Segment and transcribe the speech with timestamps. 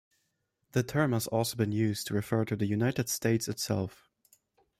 [0.71, 4.09] The term has also been used to refer to the United States itself.